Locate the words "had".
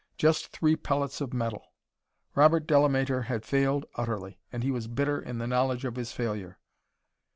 3.25-3.45